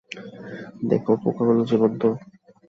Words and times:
দেখো 0.89 1.11
পোকাগুলো 1.23 1.61
জীবন্ত। 1.65 2.01